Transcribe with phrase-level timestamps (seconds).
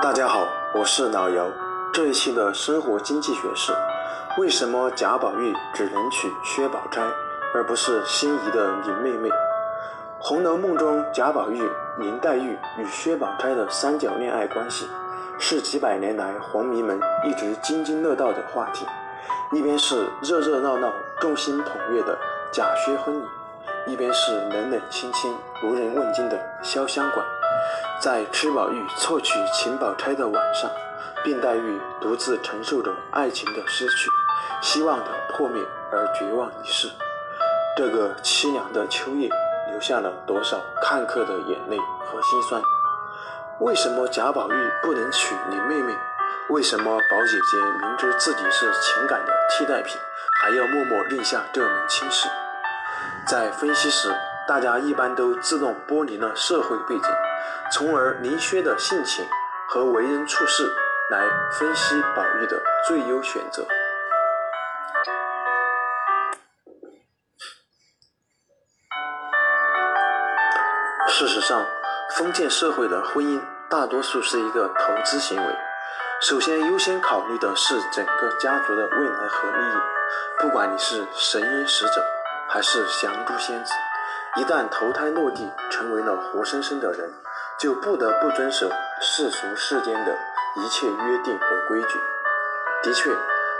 [0.00, 1.50] 大家好，我是老姚。
[1.92, 3.72] 这一期的生活经济学是：
[4.38, 7.02] 为什么贾宝玉只能娶薛宝钗，
[7.52, 9.28] 而不是心仪的林妹妹？
[10.20, 14.88] 《红楼梦》中贾宝玉、林黛玉与薛宝钗的三角恋爱关系，
[15.36, 18.86] 是几百年来红迷们一直津津乐道的话题。
[19.52, 22.16] 一边是热热闹闹、众星捧月的
[22.52, 23.24] 贾薛婚礼，
[23.92, 25.34] 一边是冷冷清清、
[25.64, 27.26] 无人问津的潇湘馆。
[28.00, 30.70] 在吃宝玉错取秦宝钗的晚上，
[31.24, 34.10] 并黛玉独自承受着爱情的失去、
[34.62, 36.88] 希望的破灭而绝望一世。
[37.76, 39.28] 这个凄凉的秋夜，
[39.70, 42.62] 留下了多少看客的眼泪和心酸？
[43.60, 45.92] 为什么贾宝玉不能娶林妹妹？
[46.50, 49.96] 为什么宝姐姐明知自己是情感的替代品，
[50.40, 52.28] 还要默默认下这门亲事？
[53.26, 54.08] 在分析时，
[54.48, 57.10] 大家一般都自动剥离了社会背景。
[57.70, 59.22] 从而林薛的性情
[59.68, 60.72] 和为人处事
[61.10, 63.62] 来分析宝玉的最优选择。
[71.08, 71.62] 事实上，
[72.12, 73.38] 封建社会的婚姻
[73.68, 75.56] 大多数是一个投资行为，
[76.22, 79.76] 首先优先考虑的是整个家族的未来和利益。
[80.38, 82.02] 不管你是神瑛使者，
[82.48, 83.72] 还是降珠仙子，
[84.38, 87.12] 一旦投胎落地，成为了活生生的人。
[87.58, 88.70] 就不得不遵守
[89.00, 90.16] 世俗世间的
[90.54, 91.98] 一切约定和规矩。
[92.84, 93.10] 的确，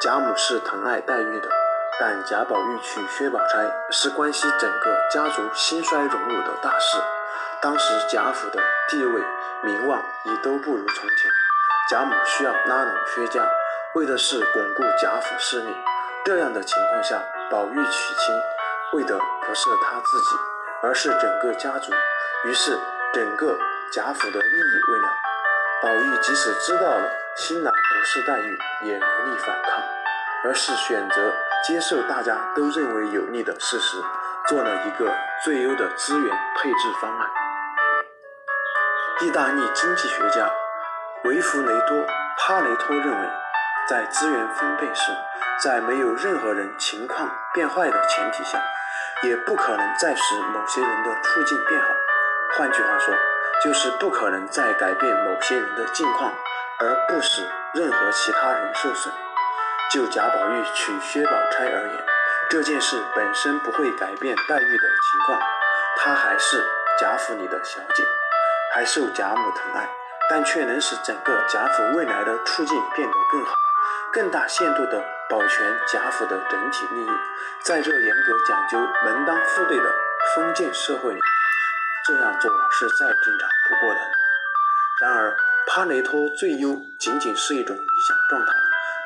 [0.00, 1.48] 贾母是疼爱黛玉的，
[2.00, 6.96] 但贾宝玉娶薛宝钗是关系整个家族兴衰荣辱的大事。
[7.60, 9.22] 当时贾府的地位、
[9.62, 11.30] 名望已都不如从前，
[11.90, 13.46] 贾母需要拉拢薛家，
[13.94, 15.76] 为的是巩固贾府势力。
[16.24, 18.34] 这样的情况下，宝玉娶亲，
[18.94, 20.36] 为的不是他自己，
[20.82, 21.92] 而是整个家族。
[22.44, 22.78] 于是，
[23.12, 23.58] 整个。
[23.94, 25.08] 贾府的利益未了，
[25.82, 29.82] 宝玉即使知道了新郎不是黛玉，也无力反抗，
[30.44, 31.30] 而是选择
[31.62, 33.98] 接受大家都认为有利的事实，
[34.48, 37.28] 做了一个最优的资源配置方案。
[39.20, 40.50] 意大利经济学家
[41.24, 41.98] 维弗雷多·
[42.38, 43.28] 帕雷托认为，
[43.88, 45.12] 在资源分配时，
[45.62, 48.58] 在没有任何人情况变坏的前提下，
[49.22, 51.88] 也不可能再使某些人的处境变好。
[52.56, 53.14] 换句话说，
[53.62, 56.32] 就是不可能再改变某些人的境况，
[56.78, 57.42] 而不使
[57.74, 59.12] 任何其他人受损。
[59.90, 62.04] 就贾宝玉娶薛宝钗而言，
[62.48, 65.40] 这件事本身不会改变黛玉的情况，
[65.98, 66.64] 她还是
[67.00, 68.04] 贾府里的小姐，
[68.72, 69.88] 还受贾母疼爱，
[70.30, 73.54] 但却能使整个贾府未来的处境变得更好，
[74.12, 77.10] 更大限度地保全贾府的整体利益。
[77.62, 79.94] 在这严格讲究门当户对的
[80.34, 81.20] 封建社会里。
[82.04, 84.00] 这样做是再正常不过的。
[85.02, 85.36] 然而，
[85.68, 88.52] 帕雷托最优仅仅是一种理想状态，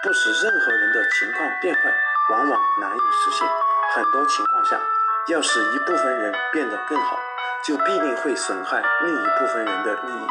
[0.03, 1.95] 不使任何人的情况变坏，
[2.31, 3.47] 往往难以实现。
[3.95, 4.81] 很多情况下，
[5.29, 7.19] 要使一部分人变得更好，
[7.67, 10.27] 就必定会损害另一部分人的利益。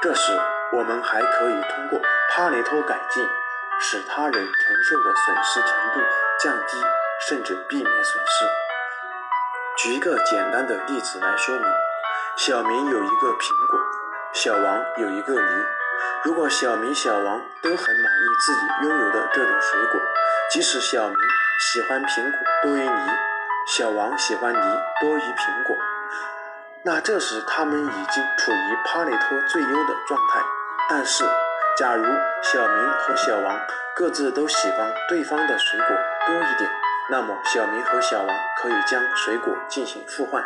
[0.00, 0.32] 这时，
[0.72, 3.28] 我们还可以通过帕雷托改进，
[3.80, 6.00] 使他人承受的损失程度
[6.42, 6.76] 降低，
[7.28, 8.46] 甚至避免损失。
[9.78, 11.66] 举一个简单的例子来说明。
[12.36, 13.80] 小明有一个苹果，
[14.32, 15.66] 小王有一个梨。
[16.22, 20.00] 如果小明、小王都很满意自己拥有的这种水果，
[20.50, 21.16] 即使小明
[21.58, 23.10] 喜欢苹果多于梨，
[23.66, 25.76] 小王喜欢梨多于苹果，
[26.84, 30.40] 那这时他们已经处于帕累托最优的状态。
[30.88, 31.24] 但是，
[31.80, 32.04] 假如
[32.42, 33.58] 小明和小王
[33.96, 35.96] 各自都喜欢对方的水果
[36.26, 36.70] 多一点，
[37.10, 40.44] 那么小明和小王可以将水果进行互换。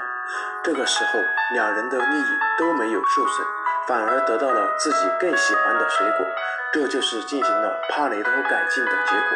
[0.63, 1.19] 这个时候，
[1.53, 3.47] 两人的利益都没有受损，
[3.89, 6.27] 反而得到了自己更喜欢的水果。
[6.73, 9.29] 这就是进行了帕雷托改进的结果。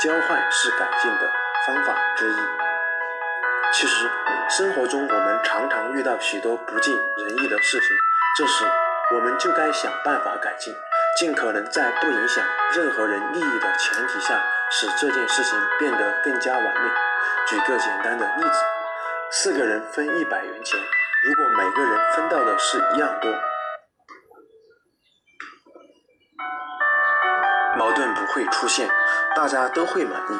[0.00, 1.30] 交换是改进的
[1.66, 2.36] 方法之一。
[3.74, 4.08] 其实，
[4.48, 7.88] 生活中我们常常遇到许多不尽人意的事情，
[8.38, 8.64] 这时
[9.14, 10.74] 我们就该想办法改进，
[11.18, 12.44] 尽可能在不影响
[12.74, 16.90] 任何人利益的前提下，使这件事情变得更加完美。
[17.48, 18.58] 举个简单的例子。
[19.34, 20.78] 四个人分一百元钱，
[21.24, 23.30] 如果每个人分到的是一样多，
[27.78, 28.90] 矛盾不会出现，
[29.34, 30.38] 大家都会满意。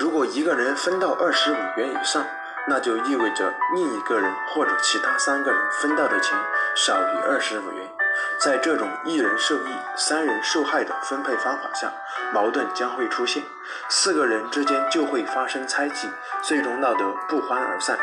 [0.00, 2.26] 如果一个人分到二十五元以上，
[2.66, 6.36] 那就意味着另一个人或者其他三个人分到的钱
[6.74, 8.01] 少于二十五元。
[8.38, 11.92] 在这种一人受益、三人受害的分配方法下，
[12.32, 13.42] 矛盾将会出现，
[13.88, 16.08] 四个人之间就会发生猜忌，
[16.42, 17.98] 最终闹得不欢而散。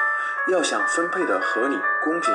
[0.47, 2.33] 要想分配的合理公平，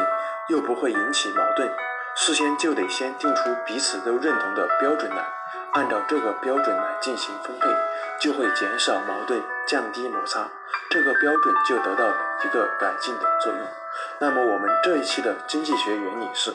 [0.48, 1.68] 又不会引起矛盾，
[2.14, 5.24] 事先就得先定出彼此都认同的标准来，
[5.72, 7.68] 按照这个标准来进行分配，
[8.20, 10.46] 就会减少矛盾，降低摩擦，
[10.90, 12.08] 这个标准就得到
[12.44, 13.60] 一个改进的作用。
[14.18, 16.54] 那么我们这一期的经济学原理是，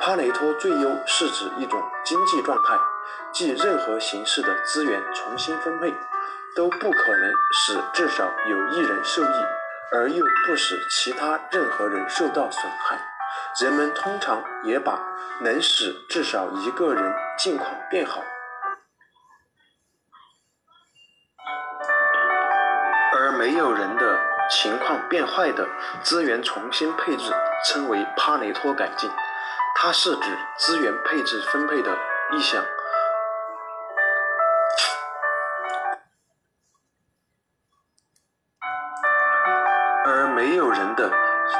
[0.00, 2.74] 帕雷托最优是指一种经济状态，
[3.32, 5.94] 即任何形式的资源重新分配，
[6.56, 9.44] 都不可能使至少有一人受益，
[9.92, 12.98] 而又不使其他任何人受到损害。
[13.60, 14.98] 人们通常也把
[15.42, 18.22] 能使至少一个人境况变好，
[23.12, 24.18] 而没有人的
[24.48, 25.68] 情况变坏的
[26.02, 27.30] 资源重新配置
[27.66, 29.10] 称为帕雷托改进。
[29.82, 31.90] 它是指资源配置分配的
[32.32, 32.62] 意向，
[40.04, 41.10] 而没有人的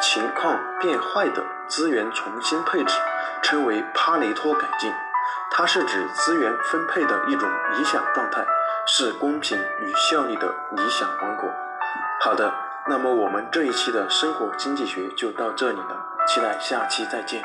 [0.03, 2.95] 情况变坏的资源重新配置
[3.43, 4.93] 称为帕雷托改进。
[5.51, 8.45] 它是指资源分配的一种理想状态，
[8.87, 11.49] 是公平与效率的理想王国。
[12.21, 12.53] 好的，
[12.87, 15.97] 那么我们这一期的生活经济学就到这里了，
[16.29, 17.43] 期待下期再见。